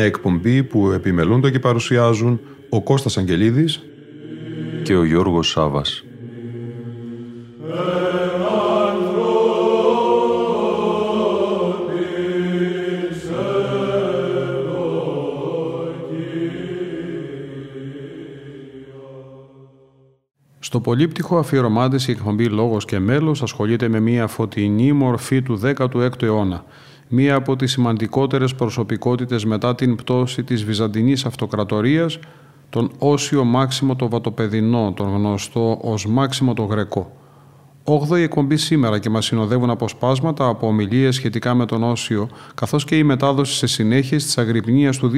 [0.00, 3.80] Μια εκπομπή που επιμελούνται και παρουσιάζουν ο Κώστας Αγγελίδης
[4.82, 6.04] και ο Γιώργος Σάβας.
[20.58, 26.22] Στο πολύπτυχο αφιερωμά η εκπομπή Λόγος και Μέλος ασχολείται με μια φωτεινή μορφή του 16ου
[26.22, 26.64] αιώνα,
[27.12, 32.18] μία από τις σημαντικότερες προσωπικότητες μετά την πτώση της Βυζαντινής Αυτοκρατορίας,
[32.70, 37.12] τον Όσιο Μάξιμο το Βατοπεδινό, τον γνωστό ως Μάξιμο το Γρεκό.
[37.84, 42.96] Όγδοη εκπομπή σήμερα και μας συνοδεύουν αποσπάσματα από ομιλίες σχετικά με τον Όσιο, καθώς και
[42.98, 45.10] η μετάδοση σε συνέχεια της Αγρυπνίας του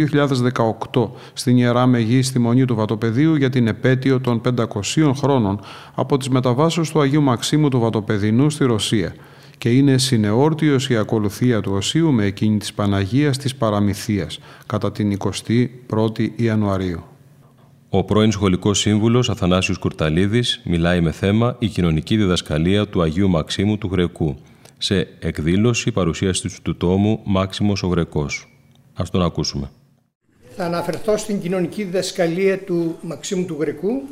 [0.93, 4.41] 2018 στην Ιερά Μεγή στη Μονή του Βατοπεδίου για την επέτειο των
[4.85, 5.61] 500 χρόνων
[5.95, 9.15] από τις μεταβάσεις του Αγίου Μαξίμου του Βατοπεδινού στη Ρωσία
[9.63, 15.19] και είναι συνεόρτιος η ακολουθία του Οσίου με εκείνη της Παναγίας της Παραμυθίας κατά την
[15.89, 17.03] 21η Ιανουαρίου.
[17.89, 23.79] Ο πρώην σχολικός σύμβουλος Αθανάσιος Κουρταλίδης μιλάει με θέμα «Η κοινωνική διδασκαλία του Αγίου Μαξίμου
[23.79, 24.37] του Γρεκού»
[24.79, 28.57] σε εκδήλωση παρουσίασης του τόμου «Μάξιμος ο Γρεκός».
[28.95, 29.71] Ας τον ακούσουμε.
[30.57, 34.03] Θα αναφερθώ στην κοινωνική διδασκαλία του Μαξίμου του Γρεκού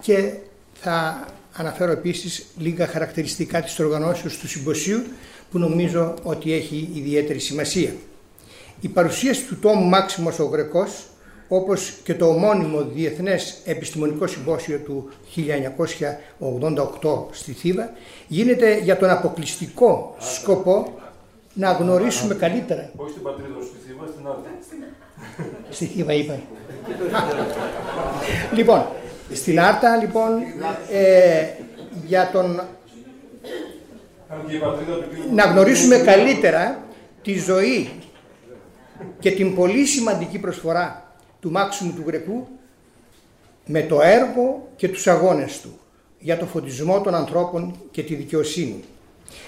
[0.00, 0.32] και
[0.72, 5.02] θα αναφέρω επίσης λίγα χαρακτηριστικά της οργανώσεως του συμποσίου
[5.50, 7.90] που νομίζω ότι έχει ιδιαίτερη σημασία.
[8.80, 11.06] Η παρουσίαση του τόμου Μάξιμος ο Γρεκός
[11.48, 15.10] όπως και το ομώνυμο Διεθνές Επιστημονικό Συμπόσιο του
[17.02, 17.92] 1988 στη Θήβα,
[18.28, 20.98] γίνεται για τον αποκλειστικό σκοπό
[21.54, 22.90] να γνωρίσουμε καλύτερα.
[22.96, 24.50] Όχι στην πατρίδα στη Θήβα, στην Άρτα.
[25.70, 26.40] Στη Θήβα είπα.
[28.54, 28.86] λοιπόν,
[29.34, 30.42] στην Άρτα λοιπόν
[30.92, 31.46] ε,
[32.06, 32.60] για τον...
[35.32, 36.84] να γνωρίσουμε καλύτερα
[37.22, 37.90] τη ζωή
[39.18, 42.48] και την πολύ σημαντική προσφορά του Μάξιμου του Γρεκού
[43.66, 45.78] με το έργο και τους αγώνες του
[46.18, 48.84] για το φωτισμό των ανθρώπων και τη δικαιοσύνη.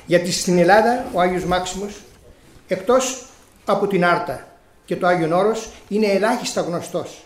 [0.06, 2.00] Γιατί στην Ελλάδα ο Άγιος Μάξιμος
[2.68, 3.26] εκτός
[3.64, 4.48] από την Άρτα
[4.84, 7.24] και το Άγιον Όρος είναι ελάχιστα γνωστός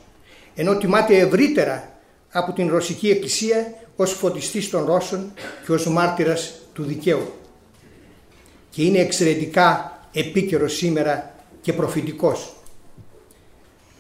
[0.61, 1.89] ενώ τιμάται ευρύτερα
[2.31, 5.33] από την Ρωσική Εκκλησία ως φωτιστής των Ρώσων
[5.67, 7.33] και ως μάρτυρας του δικαίου.
[8.71, 12.53] Και είναι εξαιρετικά επίκαιρος σήμερα και προφητικός.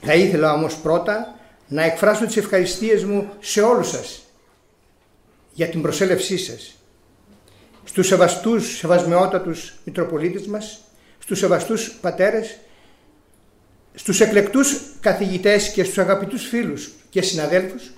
[0.03, 1.38] Θα ήθελα όμως πρώτα
[1.69, 4.22] να εκφράσω τις ευχαριστίες μου σε όλους σας
[5.53, 6.72] για την προσέλευσή σας.
[7.84, 10.81] Στους σεβαστούς, σεβασμιότατους Μητροπολίτες μας,
[11.19, 12.56] στους σεβαστούς πατέρες,
[13.94, 17.91] στους εκλεκτούς καθηγητές και στους αγαπητούς φίλους και συναδέλφους,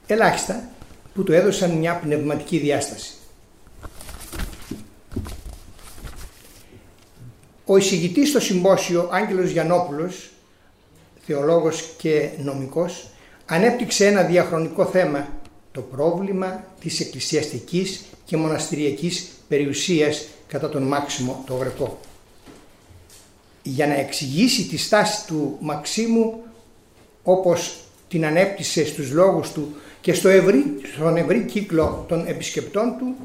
[0.08, 0.70] ελάχιστα,
[1.14, 3.12] που του έδωσαν μια πνευματική διάσταση.
[7.72, 10.30] Ο εισηγητής στο συμπόσιο Άγγελος Γιαννόπουλος,
[11.26, 13.08] θεολόγος και νομικός,
[13.46, 15.28] ανέπτυξε ένα διαχρονικό θέμα,
[15.72, 22.00] το πρόβλημα της εκκλησιαστικής και μοναστηριακής περιουσίας κατά τον Μάξιμο το Γρεκό.
[23.64, 26.44] Για να εξηγήσει τη στάση του Μαξίμου
[27.24, 30.64] όπως την ανέπτυσε στους λόγους του και στο ευρύ,
[30.94, 33.16] στον ευρύ κύκλο των επισκεπτών του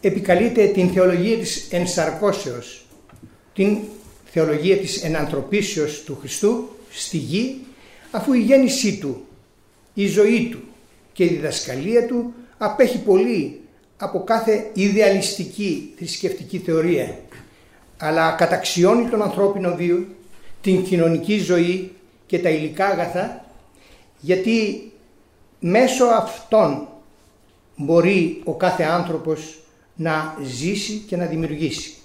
[0.00, 2.82] επικαλείται την θεολογία της ενσαρκώσεως,
[3.58, 3.78] την
[4.24, 7.56] θεολογία της ενανθρωπίσεως του Χριστού στη γη
[8.10, 9.26] αφού η γέννησή του,
[9.94, 10.58] η ζωή του
[11.12, 13.60] και η διδασκαλία του απέχει πολύ
[13.96, 17.18] από κάθε ιδεαλιστική θρησκευτική θεωρία
[17.98, 20.06] αλλά καταξιώνει τον ανθρώπινο βίο,
[20.60, 21.92] την κοινωνική ζωή
[22.26, 23.44] και τα υλικά αγαθά
[24.20, 24.90] γιατί
[25.60, 26.88] μέσω αυτών
[27.76, 29.58] μπορεί ο κάθε άνθρωπος
[29.94, 31.97] να ζήσει και να δημιουργήσει.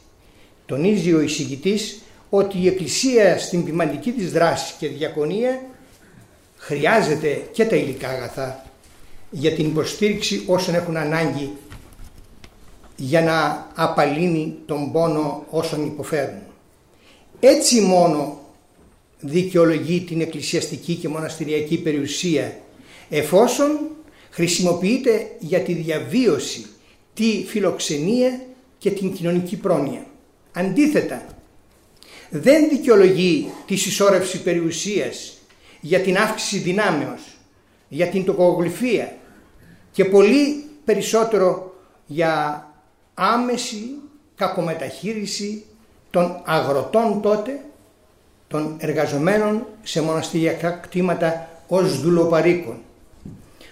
[0.65, 5.61] Τονίζει ο εισηγητής ότι η Εκκλησία στην ποιμαντική της δράση και διακονία
[6.57, 8.65] χρειάζεται και τα υλικά αγαθά
[9.29, 11.51] για την υποστήριξη όσων έχουν ανάγκη
[12.95, 16.41] για να απαλύνει τον πόνο όσων υποφέρουν.
[17.39, 18.41] Έτσι μόνο
[19.19, 22.57] δικαιολογεί την εκκλησιαστική και μοναστηριακή περιουσία
[23.09, 23.79] εφόσον
[24.29, 26.65] χρησιμοποιείται για τη διαβίωση,
[27.13, 28.41] τη φιλοξενία
[28.77, 30.05] και την κοινωνική πρόνοια.
[30.53, 31.25] Αντίθετα,
[32.29, 35.37] δεν δικαιολογεί τη συσσόρευση περιουσίας
[35.81, 37.21] για την αύξηση δυνάμεως,
[37.87, 39.15] για την τοκογλυφία
[39.91, 42.67] και πολύ περισσότερο για
[43.13, 43.99] άμεση
[44.35, 45.65] κακομεταχείριση
[46.09, 47.59] των αγροτών τότε,
[48.47, 52.81] των εργαζομένων σε μοναστηριακά κτήματα ως δουλοπαρίκων.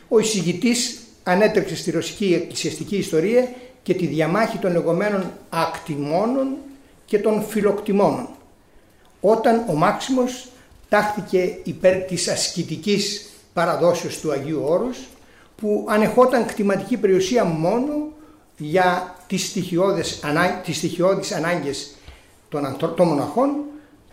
[0.08, 3.50] Ο εισηγητής ανέτρεξε στη ρωσική εκκλησιαστική ιστορία
[3.84, 6.48] και τη διαμάχη των λεγόμενων ακτιμώνων
[7.12, 8.28] και των φιλοκτιμώνων.
[9.22, 10.48] Όταν ο Μάξιμος
[10.90, 14.98] τάχθηκε υπέρ της ασκητικής παραδόσεως του Αγίου Όρους
[15.56, 17.94] που ανεχόταν κτηματική περιουσία μόνο
[18.58, 21.96] για τις στοιχειώδεις, ανά, τις στοιχειώδεις ανάγκες
[22.50, 23.56] των, των μοναχών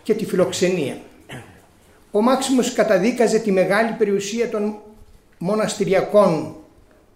[0.03, 0.97] και τη φιλοξενία.
[2.11, 4.75] Ο Μάξιμος καταδίκαζε τη μεγάλη περιουσία των
[5.37, 6.55] μοναστηριακών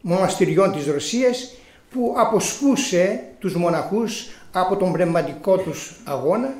[0.01, 1.53] μοναστηριών της Ρωσίας
[1.91, 6.53] που αποσπούσε τους μοναχούς από τον πνευματικό τους αγώνα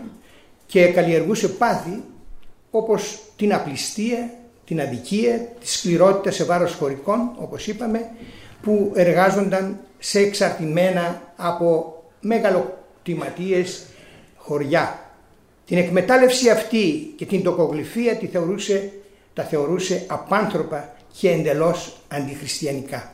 [0.65, 2.03] και καλλιεργούσε πάθη
[2.71, 4.33] όπως την απληστία,
[4.65, 8.09] την αδικία, τη σκληρότητα σε βάρος χωρικών όπως είπαμε
[8.61, 13.85] που εργάζονταν σε εξαρτημένα από μεγαλοκτηματίες
[14.35, 14.99] χωριά.
[15.65, 18.91] Την εκμετάλλευση αυτή και την τοκογλυφία τη θεωρούσε,
[19.33, 23.13] τα θεωρούσε απάνθρωπα και εντελώς αντιχριστιανικά.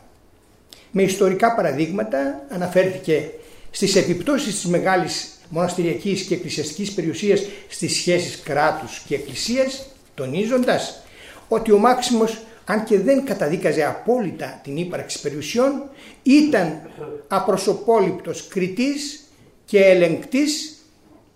[0.92, 3.32] Με ιστορικά παραδείγματα αναφέρθηκε
[3.72, 9.86] στις επιπτώσεις της μεγάλης μοναστηριακής και εκκλησιαστικής περιουσίας στις σχέσεις κράτους και εκκλησίας,
[10.16, 11.02] τονίζοντας
[11.48, 12.38] ότι ο Μάξιμος
[12.72, 15.90] αν και δεν καταδίκαζε απόλυτα την ύπαρξη περιουσιών,
[16.24, 16.82] ήταν
[17.28, 19.24] απροσωπόληπτος κριτής
[19.66, 20.78] και ελεγκτής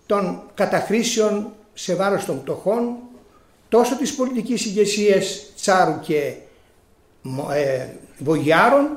[0.06, 2.96] των καταχρήσεων σε βάρος των πτωχών,
[3.68, 6.34] τόσο της πολιτικής ηγεσίας τσάρου και
[7.54, 7.86] ε,
[8.18, 8.88] βογιάρων,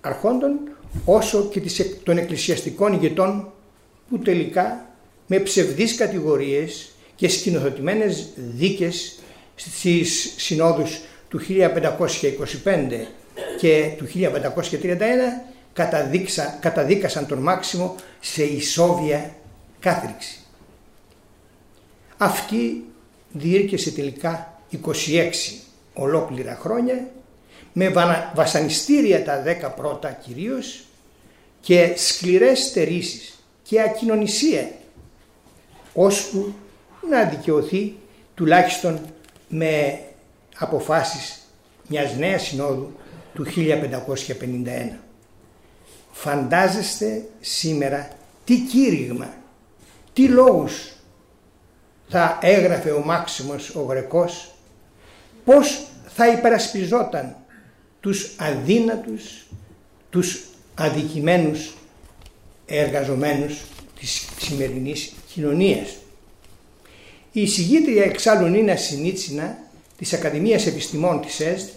[0.00, 0.58] αρχόντων,
[1.04, 1.62] όσο και
[2.02, 3.52] των εκκλησιαστικών ηγετών
[4.08, 4.86] που τελικά
[5.26, 9.18] με ψευδείς κατηγορίες και σκηνοθετημένες δίκες
[9.54, 13.06] στις συνόδους του 1525
[13.58, 14.98] και του 1531
[15.72, 19.34] καταδείξα, καταδίκασαν τον Μάξιμο σε ισόβια
[19.80, 20.38] κάθριξη.
[22.16, 22.84] Αυτή
[23.32, 24.78] διήρκεσε τελικά 26
[25.94, 27.10] ολόκληρα χρόνια
[27.72, 27.92] με
[28.34, 30.84] βασανιστήρια τα 10 πρώτα κυρίως
[31.60, 34.70] και σκληρές στερήσεις και ακοινωνισία
[35.94, 36.54] ώσπου
[37.10, 37.96] να δικαιωθεί
[38.34, 39.00] τουλάχιστον
[39.48, 40.00] με
[40.58, 41.40] αποφάσεις
[41.86, 42.92] μιας νέας συνόδου
[43.34, 44.98] του 1551.
[46.12, 48.08] Φαντάζεστε σήμερα
[48.44, 49.34] τι κήρυγμα,
[50.12, 50.92] τι λόγους
[52.08, 54.54] θα έγραφε ο Μάξιμος ο Γρεκός,
[55.44, 57.36] πώς θα υπερασπιζόταν
[58.00, 59.46] τους αδύνατους,
[60.10, 61.74] τους αδικημένους
[62.66, 63.62] εργαζομένους
[63.98, 65.96] της σημερινής κοινωνίας.
[67.32, 69.58] Η εισηγήτρια εξάλλου Νίνα Σινίτσινα
[69.98, 71.68] της Ακαδημίας Επιστημών της ΕΣΔ,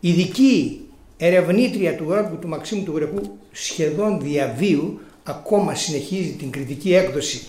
[0.00, 0.80] ειδική
[1.16, 7.46] ερευνήτρια του έργου του Μαξίμου του Γρεκού σχεδόν διαβίου ακόμα συνεχίζει την κριτική έκδοση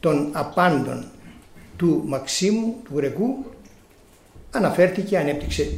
[0.00, 1.04] των απάντων
[1.76, 3.44] του Μαξίμου του Γρεκού
[4.50, 5.70] αναφέρθηκε, ανέπτυξε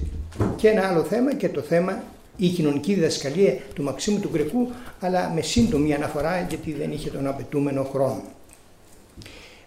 [0.57, 2.03] και ένα άλλο θέμα και το θέμα
[2.37, 7.27] η κοινωνική διδασκαλία του Μαξίμου του Γκρεκού αλλά με σύντομη αναφορά γιατί δεν είχε τον
[7.27, 8.23] απαιτούμενο χρόνο.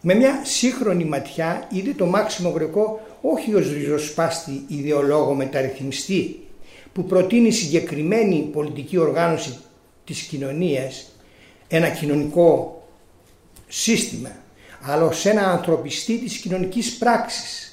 [0.01, 6.47] Με μια σύγχρονη ματιά είδε το Μάξιμο Γρεκό όχι ως ριζοσπάστη ιδεολόγο μεταρρυθμιστή
[6.93, 9.57] που προτείνει συγκεκριμένη πολιτική οργάνωση
[10.05, 11.11] της κοινωνίας,
[11.67, 12.83] ένα κοινωνικό
[13.67, 14.31] σύστημα,
[14.81, 17.72] αλλά ως ένα ανθρωπιστή της κοινωνικής πράξης,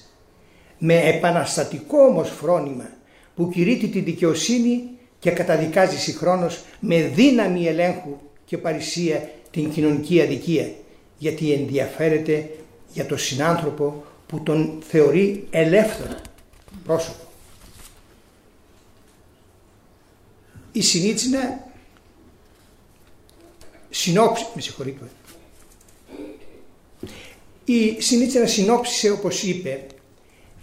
[0.82, 2.88] με επαναστατικό όμως φρόνημα
[3.36, 4.82] που κηρύττει τη δικαιοσύνη
[5.18, 10.70] και καταδικάζει συγχρόνως με δύναμη ελέγχου και παρησία την κοινωνική αδικία
[11.18, 12.50] γιατί ενδιαφέρεται
[12.92, 16.16] για τον συνάνθρωπο που τον θεωρεί ελεύθερο
[16.84, 17.24] πρόσωπο.
[20.72, 21.64] Η Συνίτσινα
[23.90, 25.10] συνόψη, με συγχωρείτε,
[27.64, 29.86] η Συνίτσινα συνόψισε όπως είπε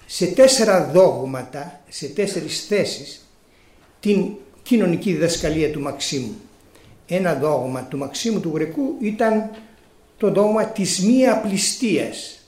[0.10, 3.28] σε τέσσερα δόγματα, σε τέσσερις θέσεις
[4.00, 4.28] την
[4.64, 6.36] κοινωνική διδασκαλία του Μαξίμου.
[7.08, 9.50] Ένα δόγμα του Μαξίμου του Γρεκού ήταν
[10.18, 12.40] το δόγμα της μη απληστίας.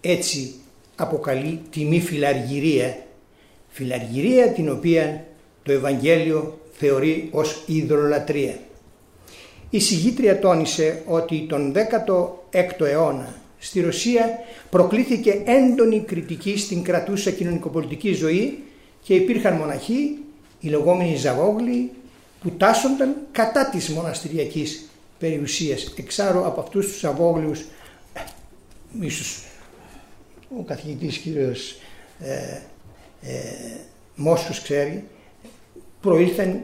[0.00, 0.54] Έτσι
[0.96, 2.96] αποκαλεί τη μη φιλαργυρία.
[3.68, 5.24] Φιλαργυρία την οποία
[5.62, 8.58] το Ευαγγέλιο θεωρεί ως υδρολατρία.
[9.70, 13.34] Η συγγήτρια τόνισε ότι τον 16ο αιώνα
[13.66, 14.38] στη Ρωσία
[14.70, 18.62] προκλήθηκε έντονη κριτική στην κρατούσα κοινωνικοπολιτική ζωή
[19.02, 20.18] και υπήρχαν μοναχοί,
[20.60, 21.90] οι λεγόμενοι Ζαβόγλοι,
[22.40, 25.94] που τάσσονταν κατά της μοναστηριακής περιουσίας.
[25.98, 27.60] Εξάρου από αυτούς τους Ζαβόγλιους,
[28.12, 28.20] ε,
[29.00, 29.44] ίσως
[30.58, 31.76] ο καθηγητής κύριος
[32.20, 32.60] ε,
[33.20, 33.32] ε,
[34.14, 35.04] Μόσχος ξέρει,
[36.00, 36.60] προήλθαν,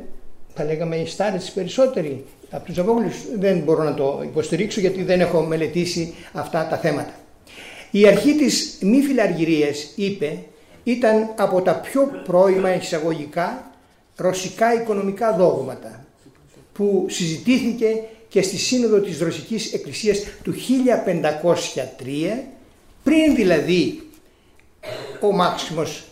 [0.55, 5.21] θα λέγαμε, οι στάρες περισσότεροι από τους Ζαβόγλους δεν μπορώ να το υποστηρίξω γιατί δεν
[5.21, 7.13] έχω μελετήσει αυτά τα θέματα.
[7.91, 10.39] Η αρχή της μη φιλαργυρίας, είπε,
[10.85, 13.71] ήταν από τα πιο πρώιμα εισαγωγικά
[14.17, 16.05] ρωσικά οικονομικά δόγματα
[16.73, 22.43] που συζητήθηκε και στη Σύνοδο της Ρωσικής Εκκλησίας του 1503
[23.03, 24.03] πριν δηλαδή
[25.21, 26.05] ο Μάξιμος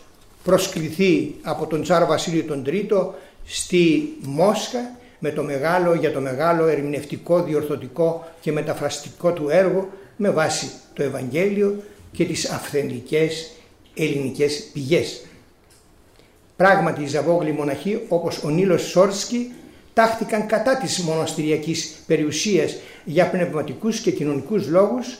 [0.44, 3.14] προσκληθεί από τον Τσάρο Βασίλειο τον Τρίτο
[3.46, 10.30] στη Μόσχα με το μεγάλο, για το μεγάλο ερμηνευτικό, διορθωτικό και μεταφραστικό του έργο με
[10.30, 13.50] βάση το Ευαγγέλιο και τις αυθεντικές
[13.94, 15.24] ελληνικές πηγές.
[16.56, 19.52] Πράγματι οι Ζαβόγλοι μοναχοί όπως ο Νίλος Σόρσκι
[19.92, 25.18] τάχθηκαν κατά της μοναστηριακής περιουσίας για πνευματικούς και κοινωνικούς λόγους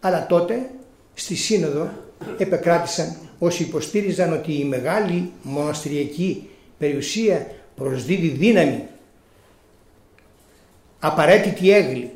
[0.00, 0.70] αλλά τότε
[1.14, 1.90] στη Σύνοδο
[2.38, 8.82] επεκράτησαν όσοι υποστήριζαν ότι η μεγάλη μοναστηριακή περιουσία προσδίδει δύναμη
[11.04, 12.10] απαραίτητη έγκλη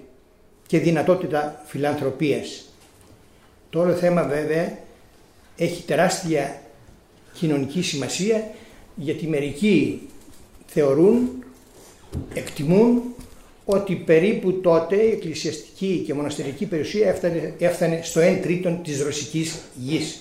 [0.66, 2.64] και δυνατότητα φιλανθρωπίας.
[3.70, 4.78] Το όλο θέμα βέβαια
[5.56, 6.60] έχει τεράστια
[7.32, 8.50] κοινωνική σημασία
[8.94, 10.00] γιατί μερικοί
[10.66, 11.44] θεωρούν,
[12.34, 13.02] εκτιμούν
[13.64, 19.58] ότι περίπου τότε η εκκλησιαστική και μοναστερική περιουσία έφτανε, έφτανε στο 1 τρίτον της ρωσικής
[19.74, 20.20] γης.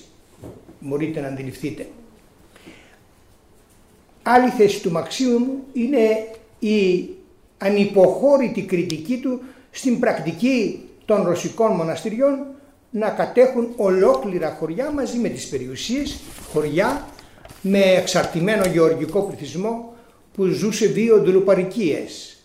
[0.80, 1.88] Μπορείτε να αντιληφθείτε.
[4.24, 6.28] Άλλη θέση του Μαξίμου είναι
[6.60, 7.10] η
[7.58, 12.46] ανυποχώρητη κριτική του στην πρακτική των ρωσικών μοναστηριών
[12.90, 16.20] να κατέχουν ολόκληρα χωριά μαζί με τις περιουσίες,
[16.54, 17.08] χωριά
[17.62, 19.94] με εξαρτημένο γεωργικό πληθυσμό
[20.34, 22.38] που ζούσε δύο δουλοπαρικίες,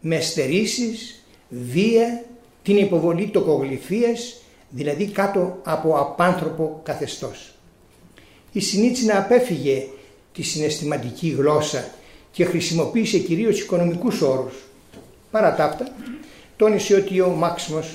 [0.00, 2.24] με στερήσεις, βία,
[2.62, 4.40] την υποβολή τοκογλυφίες,
[4.70, 7.54] δηλαδή κάτω από απάνθρωπο καθεστώς.
[8.52, 9.86] Η Σινίτσινα απέφυγε
[10.32, 11.84] τη συναισθηματική γλώσσα
[12.32, 14.54] και χρησιμοποίησε κυρίως οικονομικούς όρους.
[15.30, 15.88] Παρά τα αυτά,
[16.56, 17.94] τόνισε ότι ο Μάξιμος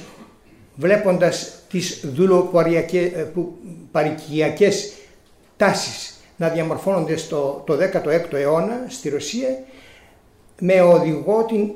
[0.75, 4.93] βλέποντας τις δουλοπαρικιακές
[5.57, 9.63] τάσεις να διαμορφώνονται στο το 16ο αιώνα στη Ρωσία
[10.59, 11.71] με οδηγό την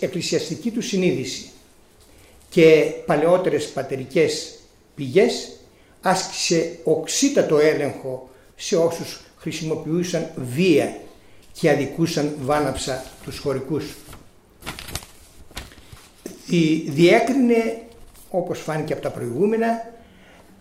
[0.00, 1.50] εκκλησιαστική του συνείδηση
[2.48, 4.58] και παλαιότερες πατερικές
[4.94, 5.50] πηγές
[6.00, 10.96] άσκησε οξύτατο έλεγχο σε όσους χρησιμοποιούσαν βία
[11.60, 13.84] και αδικούσαν βάναψα τους χωρικούς.
[16.86, 17.82] Διέκρινε,
[18.30, 19.92] όπως φάνηκε από τα προηγούμενα,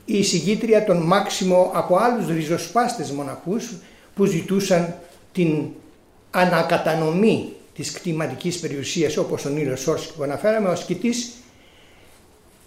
[0.05, 3.73] η εισηγήτρια τον Μάξιμο από άλλους ριζοσπάστες μοναχούς
[4.15, 4.95] που ζητούσαν
[5.31, 5.65] την
[6.31, 11.31] ανακατανομή της κτηματικής περιουσίας όπως ο Νίλος Σόρσκι που αναφέραμε, ο ασκητής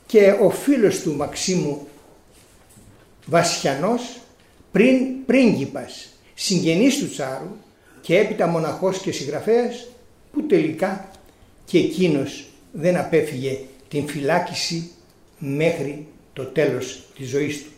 [0.06, 1.88] και ο φίλος του Μαξίμου
[3.26, 4.18] Βασιανός
[4.72, 7.56] πριν πρίγκιπας, συγγενής του Τσάρου
[8.00, 9.86] και έπειτα μοναχός και συγγραφέας
[10.32, 11.08] που τελικά
[11.64, 14.90] και εκείνος δεν απέφυγε την φυλάκιση
[15.38, 17.70] μέχρι το τέλος της ζωής του.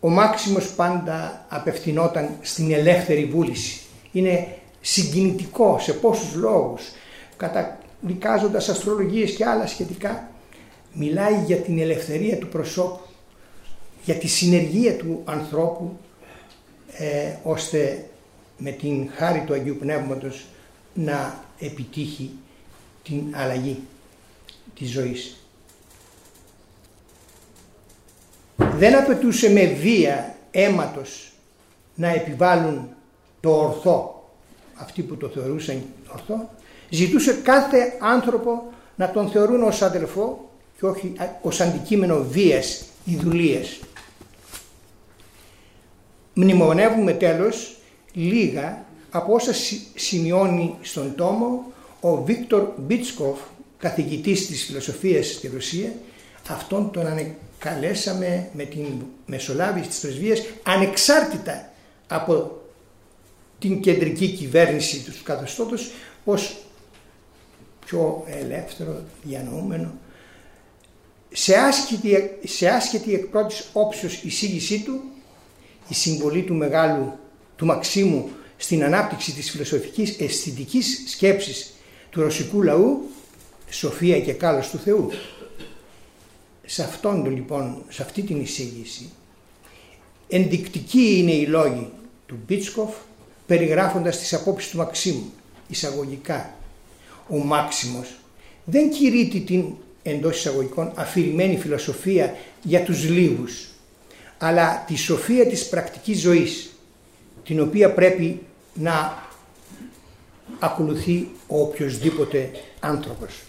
[0.00, 3.80] Ο Μάξιμος πάντα απευθυνόταν στην ελεύθερη βούληση.
[4.12, 4.48] Είναι
[4.80, 6.82] συγκινητικό σε πόσους λόγους,
[7.36, 10.30] καταδικάζοντας αστρολογίες και άλλα σχετικά,
[10.92, 13.00] μιλάει για την ελευθερία του προσώπου,
[14.04, 15.98] για τη συνεργία του ανθρώπου,
[16.98, 18.04] ε, ώστε
[18.58, 20.46] με την χάρη του Αγίου Πνεύματος
[20.94, 22.30] να επιτύχει
[23.02, 23.82] την αλλαγή
[24.74, 25.36] της ζωής.
[28.56, 31.32] Δεν απαιτούσε με βία αίματος
[31.94, 32.88] να επιβάλλουν
[33.40, 34.30] το ορθό,
[34.74, 36.50] αυτοί που το θεωρούσαν ορθό,
[36.90, 41.12] ζητούσε κάθε άνθρωπο να τον θεωρούν ως αδελφό και όχι
[41.42, 43.80] ως αντικείμενο βίας ή δουλείας.
[46.40, 47.76] Μνημονεύουμε τέλος
[48.12, 49.52] λίγα από όσα
[49.94, 53.38] σημειώνει στον τόμο ο Βίκτορ Μπίτσκοφ,
[53.78, 55.92] καθηγητής της φιλοσοφίας στη Ρωσία,
[56.48, 58.86] αυτόν τον ανεκαλέσαμε με την
[59.26, 61.72] μεσολάβηση της πρεσβείας ανεξάρτητα
[62.06, 62.60] από
[63.58, 65.90] την κεντρική κυβέρνηση τους καθεστώτος
[66.24, 66.56] ως
[67.86, 69.92] πιο ελεύθερο, διανοούμενο.
[71.32, 75.00] Σε άσχετη, σε άσχετη εκ πρώτης όψεως εισήγησή του,
[75.88, 77.12] η συμβολή του μεγάλου,
[77.56, 81.72] του Μαξίμου στην ανάπτυξη της φιλοσοφικής αισθητικής σκέψης
[82.10, 83.10] του ρωσικού λαού,
[83.70, 85.10] σοφία και κάλος του Θεού.
[86.66, 89.10] Σε αυτόν λοιπόν, σε αυτή την εισήγηση,
[90.28, 91.90] ενδεικτική είναι η λόγη
[92.26, 92.94] του Μπίτσκοφ,
[93.46, 95.32] περιγράφοντας τις απόψεις του Μαξίμου,
[95.68, 96.54] εισαγωγικά.
[97.28, 98.16] Ο Μάξιμος
[98.64, 99.64] δεν κηρύττει την
[100.02, 103.67] εντός εισαγωγικών αφηρημένη φιλοσοφία για τους λίγους,
[104.38, 106.70] αλλά τη σοφία της πρακτικής ζωής,
[107.44, 108.40] την οποία πρέπει
[108.74, 109.26] να
[110.58, 113.42] ακολουθεί ο οποιοδήποτε άνθρωπος.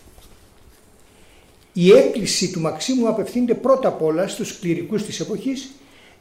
[1.74, 5.72] Η έκκληση του Μαξίμου απευθύνεται πρώτα απ' όλα στους κληρικούς της εποχής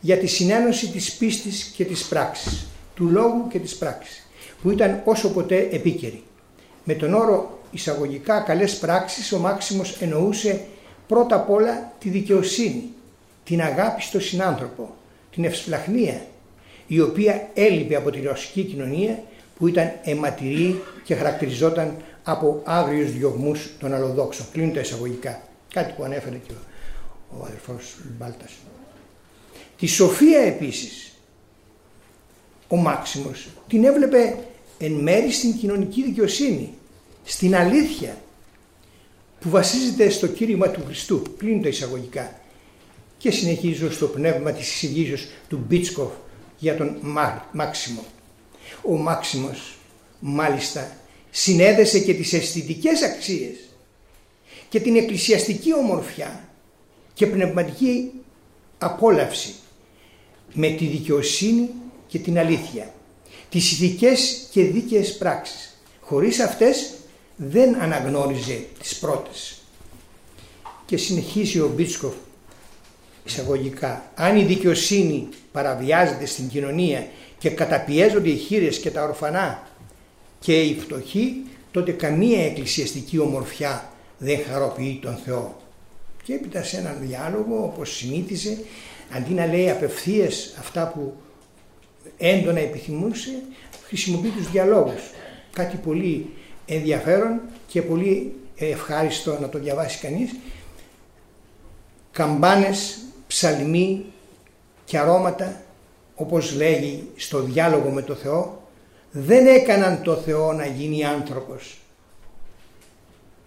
[0.01, 4.27] για τη συνένωση της πίστης και της πράξης, του λόγου και της πράξης,
[4.63, 6.23] που ήταν όσο ποτέ επίκαιρη.
[6.85, 10.65] Με τον όρο εισαγωγικά καλές πράξεις ο Μάξιμος εννοούσε
[11.07, 12.93] πρώτα απ' όλα τη δικαιοσύνη,
[13.49, 14.95] την αγάπη στο συνάνθρωπο,
[15.31, 16.27] την ευσπλαχνία,
[16.87, 19.23] η οποία έλειπε από τη ρωσική κοινωνία
[19.59, 24.47] που ήταν αιματηρή και χαρακτηριζόταν από άγριους διωγμούς των αλλοδόξων.
[24.53, 25.43] Κλείνουν τα εισαγωγικά.
[25.73, 28.53] Κάτι που ανέφερε και ο, ο αδερφός Μπάλτας.
[29.79, 31.13] Τη σοφία επίσης
[32.69, 34.39] ο Μάξιμος την έβλεπε
[34.79, 36.75] εν μέρη στην κοινωνική δικαιοσύνη,
[37.25, 38.17] στην αλήθεια
[39.41, 41.23] που βασίζεται στο κήρυγμα του Χριστού.
[41.39, 42.41] Κλείνουν τα εισαγωγικά.
[43.19, 46.11] Και συνεχίζω στο πνεύμα της εισηγήσεως του Μπίτσκοφ
[46.59, 46.97] για τον
[47.53, 48.05] Μάξιμο.
[48.83, 49.77] Ο Μάξιμος
[50.21, 50.97] μάλιστα
[51.31, 53.57] συνέδεσε και τις αισθητικές αξίες
[54.69, 56.49] και την εκκλησιαστική ομορφιά
[57.15, 58.11] και πνευματική
[58.79, 59.55] απόλαυση
[60.53, 61.69] με τη δικαιοσύνη
[62.07, 62.95] και την αλήθεια,
[63.51, 65.83] τις ηθικές και δίκαιες πράξεις.
[66.01, 66.95] Χωρίς αυτές
[67.37, 69.59] δεν αναγνώριζε τις πρώτες.
[70.87, 72.15] Και συνεχίζει ο Μπίτσκοφ
[73.29, 77.07] εισαγωγικά, αν η δικαιοσύνη παραβιάζεται στην κοινωνία
[77.39, 79.69] και καταπιέζονται οι χείρες και τα ορφανά
[80.41, 85.61] και οι φτωχοί, τότε καμία εκκλησιαστική ομορφιά δεν χαροποιεί τον Θεό.
[86.23, 88.59] Και έπειτα σε έναν διάλογο, όπως συνήθιζε,
[89.11, 91.15] αντί να λέει απευθείας αυτά που
[92.19, 93.43] έντονα επιθυμούσε,
[93.87, 95.03] χρησιμοποιεί τους διαλόγους.
[95.53, 96.31] Κάτι πολύ
[96.67, 100.31] ενδιαφέρον και πολύ ευχάριστο να το διαβάσει κανείς.
[102.11, 104.05] Καμπάνες, ψαλμοί
[104.85, 105.63] και αρώματα
[106.15, 108.69] όπως λέγει στο διάλογο με το Θεό,
[109.11, 111.79] δεν έκαναν το Θεό να γίνει άνθρωπος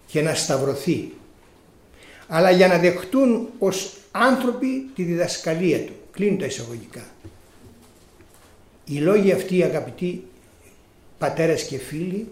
[0.06, 1.12] και να σταυρωθεί,
[2.28, 5.92] αλλά για να δεχτούν ως άνθρωποι τη διδασκαλία του.
[6.10, 7.04] Κλείνουν τα εισαγωγικά.
[8.84, 10.24] Οι λόγοι αυτοί αγαπητοί
[11.18, 12.28] πατέρες και φίλοι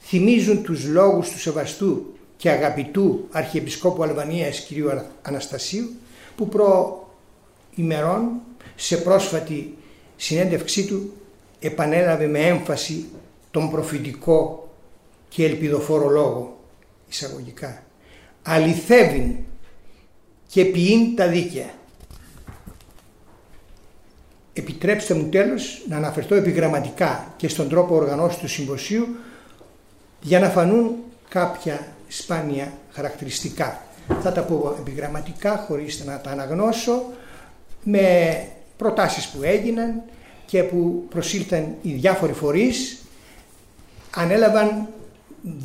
[0.00, 4.72] θυμίζουν τους λόγους του Σεβαστού και αγαπητού Αρχιεπισκόπου Αλβανίας κ.
[5.22, 5.90] Αναστασίου
[6.36, 7.00] που προ
[7.74, 8.30] ημερών
[8.76, 9.76] σε πρόσφατη
[10.16, 11.12] συνέντευξή του
[11.60, 13.04] επανέλαβε με έμφαση
[13.50, 14.68] τον προφητικό
[15.28, 16.58] και ελπιδοφόρο λόγο
[17.08, 17.82] εισαγωγικά.
[18.42, 19.36] Αληθεύειν
[20.48, 21.74] και ποιήν τα δίκαια.
[24.52, 29.06] Επιτρέψτε μου τέλος να αναφερθώ επιγραμματικά και στον τρόπο οργανώσης του συμποσίου
[30.20, 30.94] για να φανούν
[31.28, 33.85] κάποια σπάνια χαρακτηριστικά.
[34.22, 37.02] Θα τα πω επιγραμματικά χωρίς να τα αναγνώσω
[37.82, 38.38] με
[38.76, 40.02] προτάσεις που έγιναν,
[40.46, 42.98] και που προσήλθαν οι διάφοροι φορείς.
[44.10, 44.88] Ανέλαβαν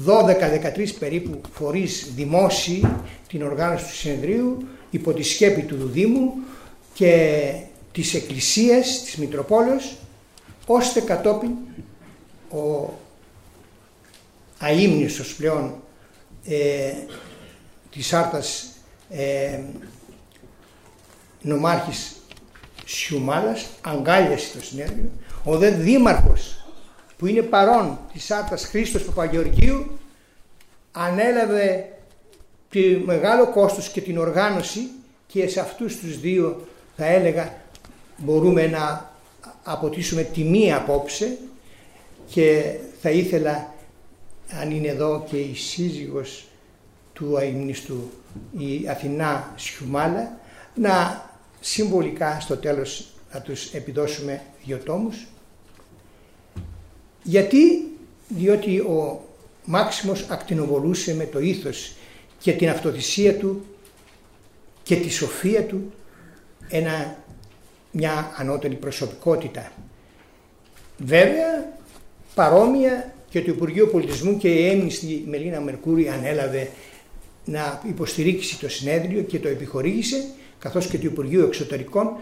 [0.06, 2.88] 12-13 περίπου φορείς δημόσιοι
[3.27, 4.58] την οργάνωση του συνεδρίου
[4.89, 6.34] υπό τη σκέπη του Δήμου
[6.93, 7.54] και
[7.91, 9.97] της Εκκλησίας, της Μητροπόλεως
[10.65, 11.51] ώστε κατόπιν
[12.49, 12.93] ο
[14.60, 15.73] αείμνηστος πλέον
[16.45, 16.93] ε,
[17.91, 18.67] της Άρτας
[19.10, 19.60] ε,
[21.41, 22.15] νομάρχης
[22.86, 25.10] Σιουμάλας αγκάλιασε το συνέδριο.
[25.43, 26.65] Ο δε δήμαρχος
[27.17, 29.99] που είναι παρόν της Άρτας Χρήστος Παπαγεωργίου
[30.91, 31.91] ανέλαβε
[32.69, 34.89] το μεγάλο κόστος και την οργάνωση
[35.27, 37.54] και σε αυτούς τους δύο θα έλεγα
[38.17, 39.12] μπορούμε να
[39.63, 41.38] αποτίσουμε τιμή απόψε
[42.30, 43.73] και θα ήθελα
[44.62, 46.45] αν είναι εδώ και η σύζυγος
[47.13, 48.10] του αειμνηστού
[48.58, 50.39] η Αθηνά Σιουμάλα
[50.76, 51.26] να
[51.60, 55.28] συμβολικά στο τέλος να τους επιδώσουμε δύο τόμους
[57.24, 57.86] γιατί;
[58.28, 59.26] Διότι ο
[59.65, 61.93] Μάξιμος ακτινοβολούσε με το ήθος
[62.39, 63.65] και την αυτοθυσία του
[64.84, 65.91] και τη σοφία του
[66.69, 67.17] ένα,
[67.91, 69.71] μια ανώτερη προσωπικότητα.
[70.97, 71.74] Βέβαια
[72.36, 76.69] παρόμοια και το Υπουργείο Πολιτισμού και η έμνηστη Μελίνα Μερκούρη ανέλαβε
[77.52, 80.26] να υποστηρίξει το συνέδριο και το επιχορήγησε
[80.60, 82.16] καθώς και το Υπουργείο Εξωτερικών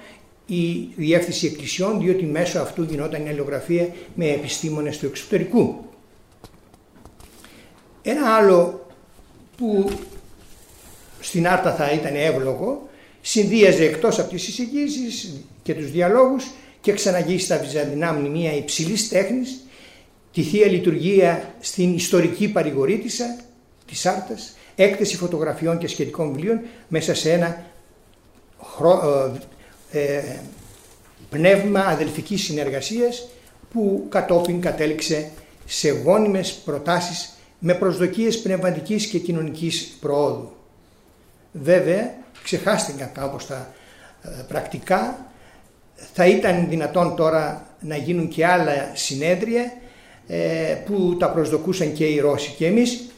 [0.45, 5.75] η Διεύθυνση Εκκλησιών διότι μέσω αυτού γινόταν η αλληλογραφία με επιστήμονες του εξωτερικού.
[8.01, 8.87] Ένα άλλο
[9.57, 9.89] που
[11.19, 12.89] στην Άρτα θα ήταν εύλογο
[13.21, 19.59] συνδύαζε εκτός από τις εισηγήσεις και τους διαλόγους και ξαναγεί στα βυζαντινά μνημεία υψηλής τέχνης
[20.33, 23.37] τη Θεία Λειτουργία στην ιστορική παρηγορήτησα
[23.85, 27.63] της Άρτας, έκθεση φωτογραφιών και σχετικών βιβλίων μέσα σε ένα
[29.91, 30.23] ε, ε,
[31.29, 33.27] πνεύμα αδελφικής συνεργασίας
[33.71, 35.29] που κατόπιν κατέληξε
[35.65, 40.51] σε γόνιμες προτάσεις με προσδοκίες πνευματικής και κοινωνικής προόδου.
[41.51, 42.13] Βέβαια,
[42.43, 43.73] ξεχάστηκαν κάπως τα
[44.21, 45.31] ε, πρακτικά,
[46.13, 49.73] θα ήταν δυνατόν τώρα να γίνουν και άλλα συνέδρια
[50.27, 53.08] ε, που τα προσδοκούσαν και οι Ρώσοι και εμείς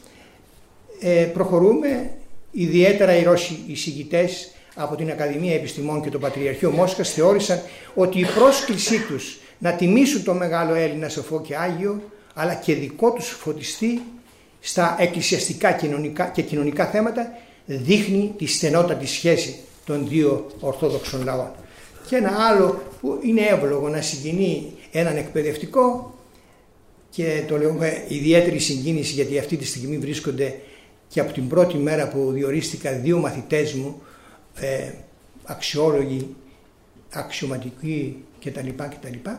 [1.02, 2.10] ε, προχωρούμε
[2.50, 7.62] ιδιαίτερα οι Ρώσοι εισηγητές από την Ακαδημία Επιστημών και το Πατριαρχείο Μόσχας θεώρησαν
[7.94, 12.02] ότι η πρόσκλησή τους να τιμήσουν το μεγάλο Έλληνα σοφό και Άγιο
[12.34, 14.02] αλλά και δικό τους φωτιστή
[14.60, 17.32] στα εκκλησιαστικά κοινωνικά και κοινωνικά θέματα
[17.66, 21.50] δείχνει τη στενότατη σχέση των δύο Ορθόδοξων λαών.
[22.08, 26.14] Και ένα άλλο που είναι εύλογο να συγκινεί έναν εκπαιδευτικό
[27.10, 30.54] και το λέω με ιδιαίτερη συγκίνηση γιατί αυτή τη στιγμή βρίσκονται
[31.12, 34.02] και από την πρώτη μέρα που διορίστηκα δύο μαθητές μου
[34.60, 34.90] ε,
[35.44, 36.34] αξιόλογοι,
[37.12, 38.68] αξιωματικοί κτλ.
[38.68, 39.30] κτλ.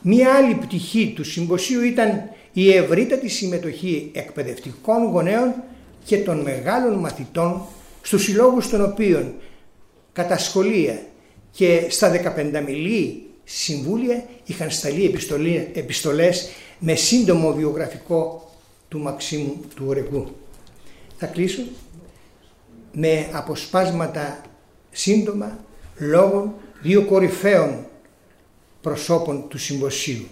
[0.00, 5.54] Μία άλλη πτυχή του συμποσίου ήταν η ευρύτατη συμμετοχή εκπαιδευτικών γονέων
[6.04, 7.62] και των μεγάλων μαθητών
[8.02, 9.34] στους συλλόγους των οποίων
[10.12, 11.02] κατά σχολεία
[11.50, 15.14] και στα 15 μιλή συμβούλια είχαν σταλεί
[15.72, 18.50] επιστολές με σύντομο βιογραφικό
[18.88, 20.26] του Μαξίμου του Ορεκού.
[21.24, 21.62] Θα κλείσω
[22.92, 24.40] με αποσπάσματα
[24.90, 25.64] σύντομα
[25.98, 27.86] λόγων δύο κορυφαίων
[28.80, 30.26] προσώπων του συμποσίου.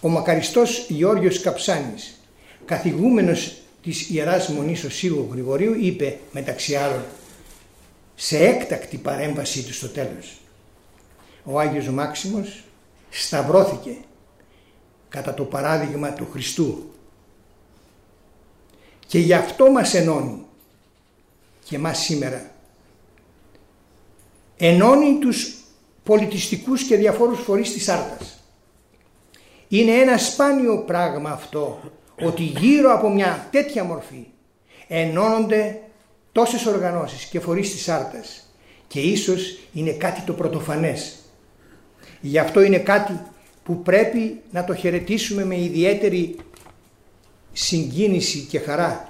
[0.00, 2.20] Ο μακαριστός Γεώργιος Καψάνης,
[2.64, 7.04] καθηγούμενος της Ιεράς Μονής Οσίου Γρηγορίου, είπε μεταξύ άλλων
[8.14, 10.36] σε έκτακτη παρέμβασή του στο τέλος.
[11.44, 12.64] Ο Άγιος Μάξιμος
[13.10, 13.96] σταυρώθηκε
[15.08, 16.90] κατά το παράδειγμα του Χριστού
[19.06, 20.44] και γι' αυτό μας ενώνει
[21.64, 22.50] και μας σήμερα.
[24.56, 25.54] Ενώνει τους
[26.02, 28.44] πολιτιστικούς και διαφόρους φορείς της Άρτας.
[29.68, 31.80] Είναι ένα σπάνιο πράγμα αυτό
[32.22, 34.26] ότι γύρω από μια τέτοια μορφή
[34.88, 35.80] ενώνονται
[36.32, 38.50] τόσες οργανώσεις και φορείς της Άρτας
[38.88, 41.16] και ίσως είναι κάτι το πρωτοφανές.
[42.20, 43.20] Γι' αυτό είναι κάτι
[43.62, 46.36] που πρέπει να το χαιρετήσουμε με ιδιαίτερη
[47.58, 49.06] συγκίνηση και χαρά.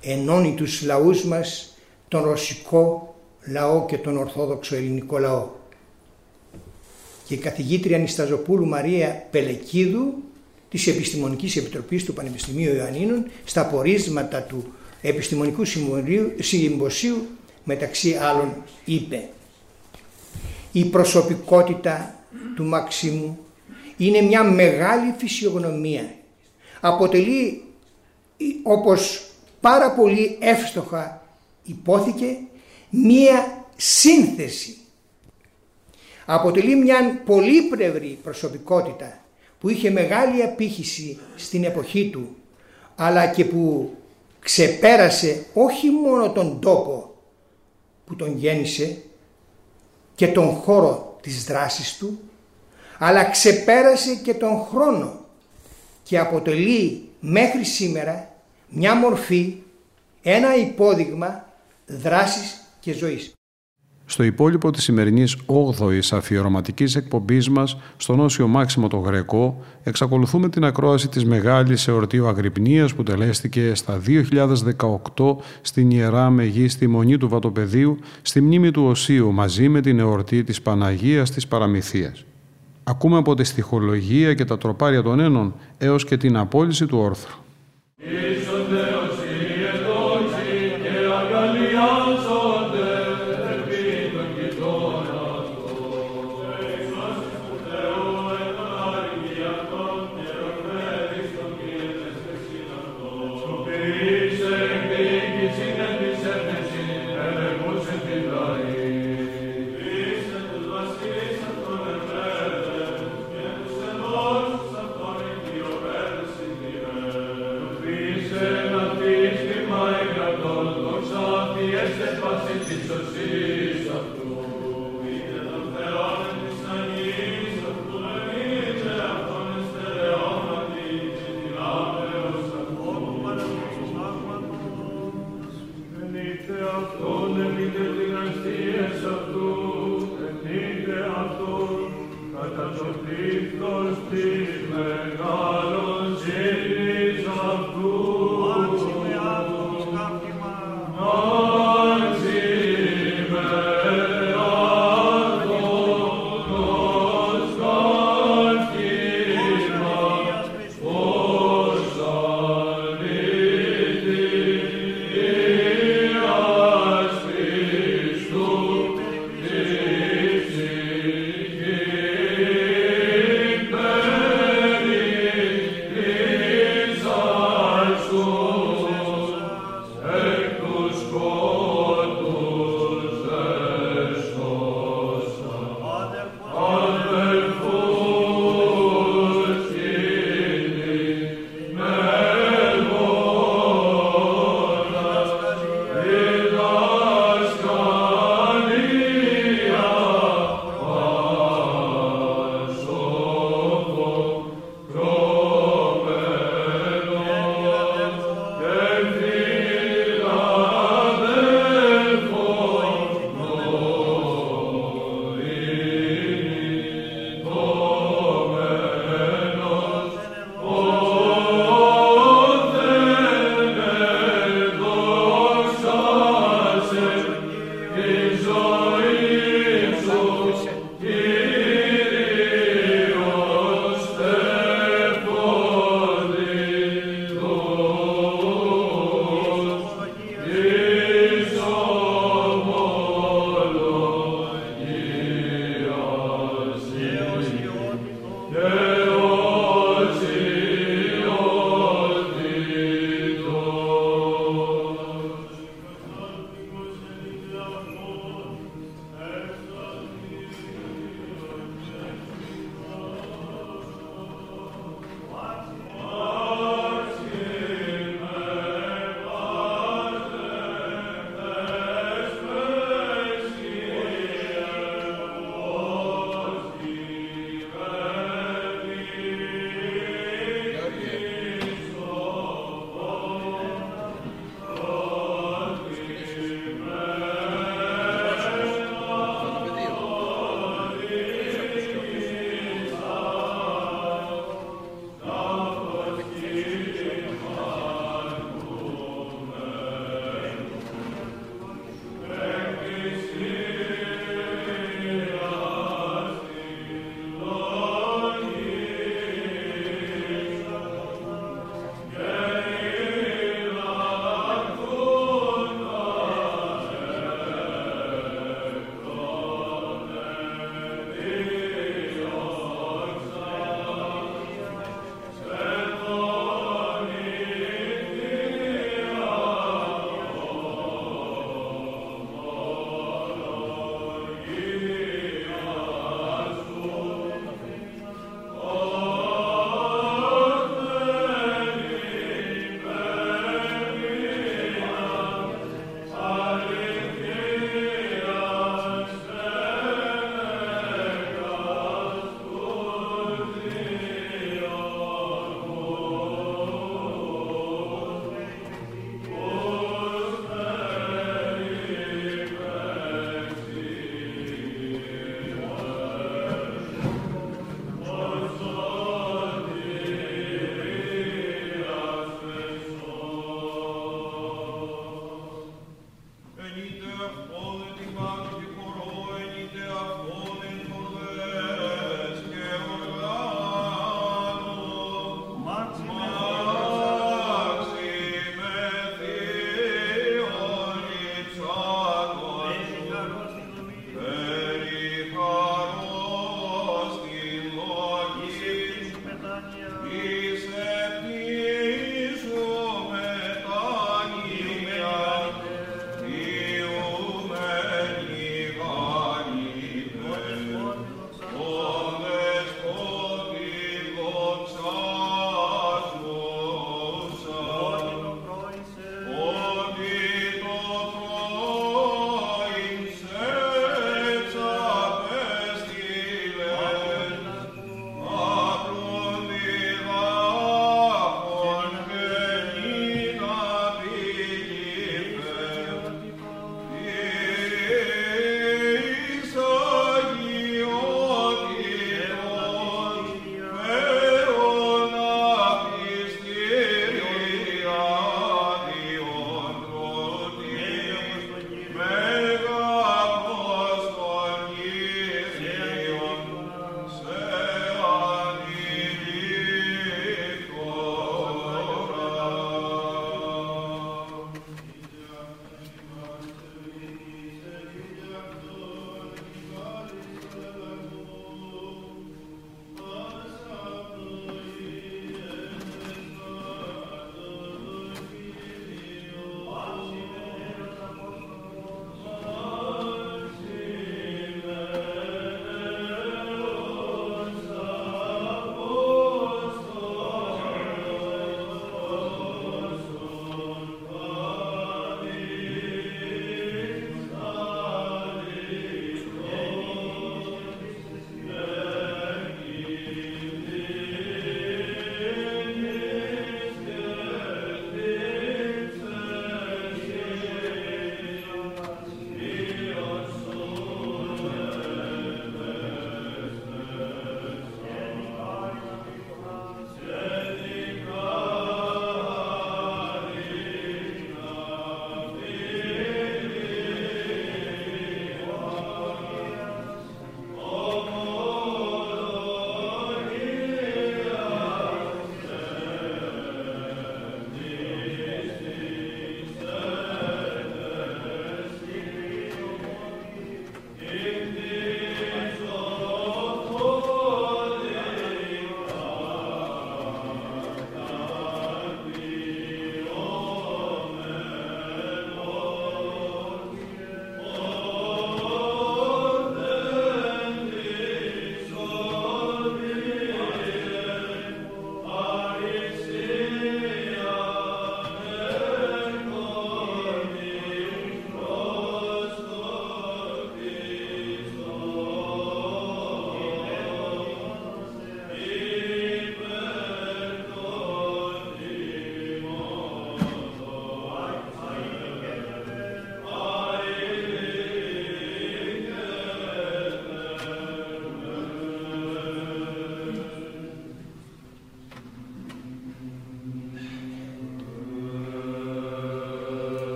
[0.00, 1.76] Ενώνει τους λαούς μας,
[2.08, 3.14] τον ρωσικό
[3.46, 5.48] λαό και τον ορθόδοξο ελληνικό λαό.
[7.26, 10.14] Και η καθηγήτρια Νισταζοπούλου Μαρία Πελεκίδου
[10.68, 14.64] της Επιστημονικής Επιτροπής του Πανεπιστημίου Ιωαννίνων στα πορίσματα του
[15.02, 15.62] Επιστημονικού
[16.38, 17.26] Συμποσίου
[17.64, 19.28] μεταξύ άλλων είπε
[20.72, 22.14] «Η προσωπικότητα
[22.56, 23.38] του Μαξίμου
[23.96, 26.14] είναι μια μεγάλη φυσιογνωμία.
[26.80, 27.63] Αποτελεί
[28.62, 31.22] όπως πάρα πολύ εύστοχα
[31.62, 32.36] υπόθηκε
[32.90, 34.76] μία σύνθεση
[36.24, 39.18] αποτελεί μια πολύπλευρη προσωπικότητα
[39.60, 42.36] που είχε μεγάλη απήχηση στην εποχή του
[42.96, 43.94] αλλά και που
[44.40, 47.14] ξεπέρασε όχι μόνο τον τόπο
[48.06, 49.02] που τον γέννησε
[50.14, 52.20] και τον χώρο της δράσης του
[52.98, 55.24] αλλά ξεπέρασε και τον χρόνο
[56.02, 58.28] και αποτελεί μέχρι σήμερα
[58.68, 59.54] μια μορφή,
[60.22, 61.44] ένα υπόδειγμα
[61.86, 63.32] δράσης και ζωής.
[64.06, 70.64] Στο υπόλοιπο της σημερινής 8ης αφιερωματικής εκπομπής μας, στον Όσιο Μάξιμο το Γρεκό, εξακολουθούμε την
[70.64, 77.28] ακρόαση της μεγάλης εορτίου Αγρυπνίας που τελέστηκε στα 2018 στην Ιερά Μεγή στη Μονή του
[77.28, 82.24] Βατοπεδίου, στη μνήμη του Οσίου μαζί με την εορτή της Παναγίας της Παραμυθίας.
[82.84, 87.34] Ακούμε από τη στοιχολογία και τα τροπάρια των ένων έως και την απόλυση του όρθρου.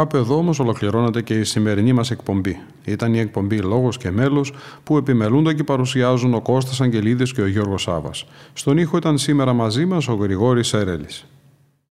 [0.00, 2.60] Κάπου εδώ όμως ολοκληρώνεται και η σημερινή μας εκπομπή.
[2.84, 4.52] Ήταν η εκπομπή Λόγος και Μέλος
[4.84, 8.26] που επιμελούνται και παρουσιάζουν ο Κώστας Αγγελίδης και ο Γιώργος Σάβας.
[8.52, 11.26] Στον ήχο ήταν σήμερα μαζί μας ο Γρηγόρης Σέρελης.